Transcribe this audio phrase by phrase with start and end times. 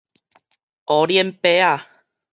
[0.85, 1.85] 烏輪伯仔